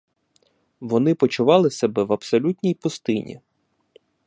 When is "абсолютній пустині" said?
2.13-3.41